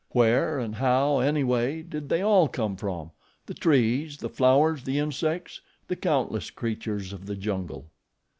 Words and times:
Where 0.13 0.57
and 0.57 0.73
how, 0.77 1.19
anyway, 1.19 1.83
did 1.83 2.09
they 2.09 2.23
all 2.23 2.47
come 2.47 2.75
from 2.75 3.11
the 3.45 3.53
trees, 3.53 4.17
the 4.17 4.29
flowers, 4.29 4.83
the 4.83 4.97
insects, 4.97 5.61
the 5.89 5.95
countless 5.95 6.49
creatures 6.49 7.13
of 7.13 7.27
the 7.27 7.35
jungle? 7.35 7.85